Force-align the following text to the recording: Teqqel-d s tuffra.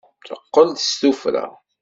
Teqqel-d 0.27 0.77
s 0.81 0.91
tuffra. 0.99 1.45